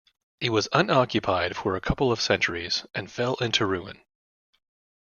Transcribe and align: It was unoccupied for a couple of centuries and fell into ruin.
It 0.39 0.49
was 0.49 0.67
unoccupied 0.73 1.55
for 1.55 1.75
a 1.75 1.79
couple 1.79 2.11
of 2.11 2.19
centuries 2.19 2.87
and 2.95 3.11
fell 3.11 3.35
into 3.35 3.67
ruin. 3.67 4.01